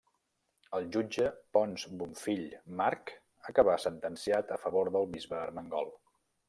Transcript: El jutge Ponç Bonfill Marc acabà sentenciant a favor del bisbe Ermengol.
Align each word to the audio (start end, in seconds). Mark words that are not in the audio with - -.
El 0.77 0.87
jutge 0.95 1.27
Ponç 1.57 1.85
Bonfill 1.99 2.43
Marc 2.81 3.15
acabà 3.53 3.79
sentenciant 3.87 4.57
a 4.59 4.61
favor 4.67 4.95
del 4.99 5.11
bisbe 5.17 5.43
Ermengol. 5.49 5.99